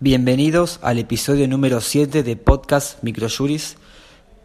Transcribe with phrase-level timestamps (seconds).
[0.00, 3.78] Bienvenidos al episodio número 7 de Podcast Microjuris,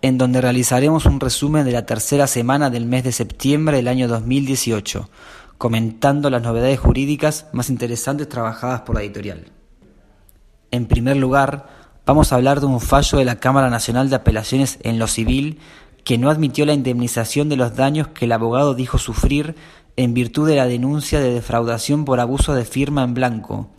[0.01, 4.07] en donde realizaremos un resumen de la tercera semana del mes de septiembre del año
[4.07, 5.11] 2018,
[5.59, 9.51] comentando las novedades jurídicas más interesantes trabajadas por la editorial.
[10.71, 11.67] En primer lugar,
[12.03, 15.59] vamos a hablar de un fallo de la Cámara Nacional de Apelaciones en lo civil
[16.03, 19.53] que no admitió la indemnización de los daños que el abogado dijo sufrir
[19.97, 23.69] en virtud de la denuncia de defraudación por abuso de firma en blanco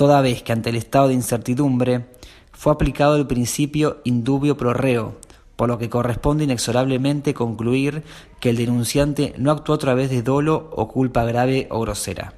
[0.00, 2.06] toda vez que ante el estado de incertidumbre
[2.52, 5.18] fue aplicado el principio indubio pro reo,
[5.56, 8.02] por lo que corresponde inexorablemente concluir
[8.40, 12.32] que el denunciante no actuó a través de dolo o culpa grave o grosera.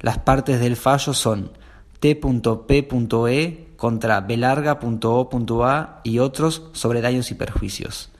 [0.00, 1.52] Las partes del fallo son
[1.98, 8.10] T.P.E contra belarga.o.a y otros sobre daños y perjuicios.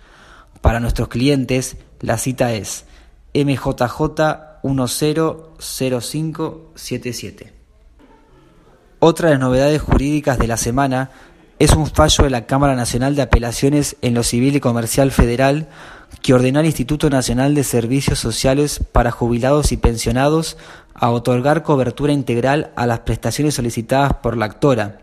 [0.62, 2.86] Para nuestros clientes, la cita es
[3.34, 7.61] MJJ 100577.
[9.04, 11.10] Otra de las novedades jurídicas de la semana
[11.58, 15.66] es un fallo de la Cámara Nacional de Apelaciones en lo Civil y Comercial Federal
[16.22, 20.56] que ordenó al Instituto Nacional de Servicios Sociales para Jubilados y Pensionados
[20.94, 25.00] a otorgar cobertura integral a las prestaciones solicitadas por la actora,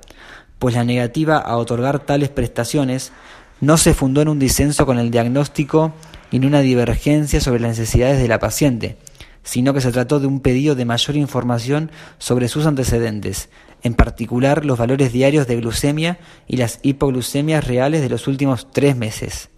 [0.59, 3.11] pues la negativa a otorgar tales prestaciones
[3.59, 5.91] no se fundó en un disenso con el diagnóstico
[6.31, 8.97] ni en una divergencia sobre las necesidades de la paciente,
[9.43, 13.49] sino que se trató de un pedido de mayor información sobre sus antecedentes,
[13.81, 18.95] en particular los valores diarios de glucemia y las hipoglucemias reales de los últimos tres
[18.95, 19.49] meses.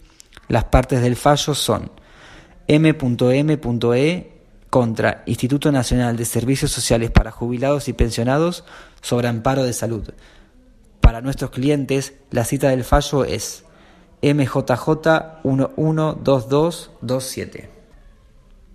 [0.48, 1.90] Las partes del fallo son
[2.68, 4.28] M.M.E
[4.70, 8.64] contra Instituto Nacional de Servicios Sociales para Jubilados y Pensionados
[9.02, 10.14] sobre amparo de salud.
[11.00, 13.64] Para nuestros clientes, la cita del fallo es
[14.22, 17.70] MJJ 112227.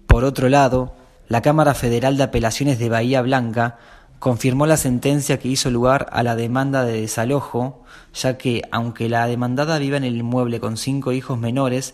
[0.06, 0.94] Por otro lado,
[1.28, 3.78] la Cámara Federal de Apelaciones de Bahía Blanca
[4.20, 7.84] confirmó la sentencia que hizo lugar a la demanda de desalojo,
[8.14, 11.94] ya que, aunque la demandada viva en el inmueble con cinco hijos menores,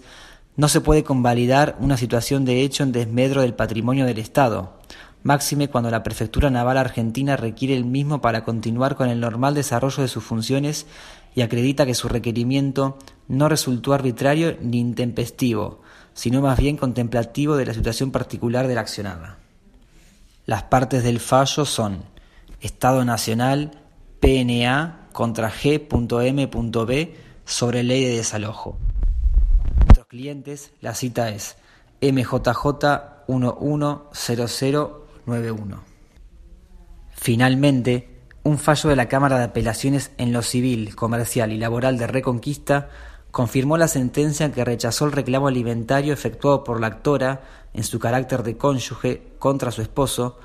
[0.56, 4.78] no se puede convalidar una situación de hecho en desmedro del patrimonio del Estado,
[5.24, 10.04] máxime cuando la Prefectura Naval Argentina requiere el mismo para continuar con el normal desarrollo
[10.04, 10.86] de sus funciones
[11.34, 12.98] y acredita que su requerimiento
[13.28, 15.82] no resultó arbitrario ni intempestivo,
[16.14, 19.40] sino más bien contemplativo de la situación particular de la accionada.
[20.46, 22.04] Las partes del fallo son
[22.60, 23.72] Estado Nacional,
[24.20, 28.78] PNA contra G.M.B sobre ley de desalojo.
[29.78, 31.56] Nuestros clientes, la cita es
[32.02, 35.84] MJJ 110091.
[37.12, 38.10] Finalmente,
[38.44, 42.90] un fallo de la Cámara de Apelaciones en lo civil, comercial y laboral de Reconquista
[43.34, 47.42] confirmó la sentencia que rechazó el reclamo alimentario efectuado por la actora
[47.74, 50.38] en su carácter de cónyuge contra su esposo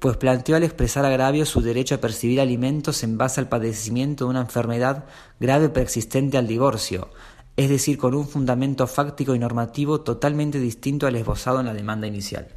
[0.00, 4.30] pues planteó al expresar agravio su derecho a percibir alimentos en base al padecimiento de
[4.32, 5.06] una enfermedad
[5.40, 7.08] grave preexistente al divorcio,
[7.56, 12.06] es decir, con un fundamento fáctico y normativo totalmente distinto al esbozado en la demanda
[12.06, 12.48] inicial.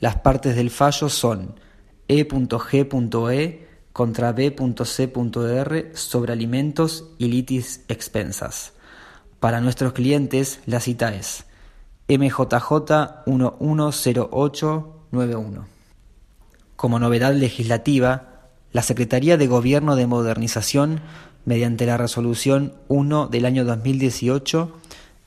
[0.00, 1.58] Las partes del fallo son
[2.08, 8.74] E.G.E contra B.C.R sobre alimentos y litis expensas.
[9.40, 11.46] Para nuestros clientes, la cita es
[12.06, 15.66] MJJ 110891.
[16.76, 21.00] Como novedad legislativa, la Secretaría de Gobierno de Modernización,
[21.46, 24.76] mediante la Resolución 1 del año 2018,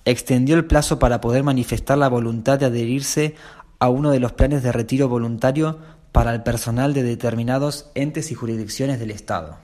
[0.05, 3.33] extendió el plazo para poder manifestar la voluntad de adherirse
[3.79, 5.79] a uno de los planes de retiro voluntario
[6.19, 9.57] para el personal de determinados entes y jurisdicciones del Estado.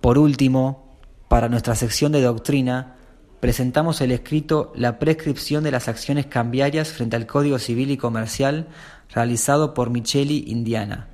[0.00, 2.94] Por último, para nuestra sección de doctrina,
[3.40, 8.68] presentamos el escrito La prescripción de las acciones cambiarias frente al Código Civil y Comercial
[9.12, 11.08] realizado por Micheli Indiana,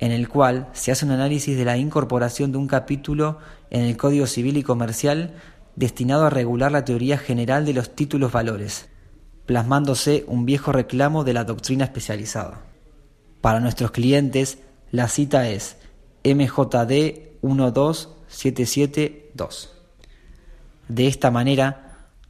[0.00, 3.38] en el cual se hace un análisis de la incorporación de un capítulo
[3.70, 5.32] en el Código Civil y Comercial
[5.76, 8.88] destinado a regular la teoría general de los títulos valores,
[9.46, 12.73] plasmándose un viejo reclamo de la doctrina especializada.
[13.44, 14.56] Para nuestros clientes,
[14.90, 15.76] la cita es
[16.24, 19.70] MJD 12772.
[20.88, 21.82] De esta manera,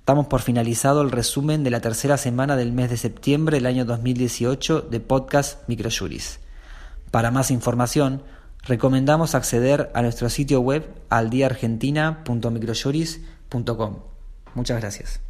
[0.06, 3.84] Damos por finalizado el resumen de la tercera semana del mes de septiembre del año
[3.84, 6.40] 2018 de Podcast Microjuris.
[7.12, 8.24] Para más información,
[8.64, 13.98] recomendamos acceder a nuestro sitio web aldiargentina.microjuris.com.
[14.54, 15.24] Muchas gracias.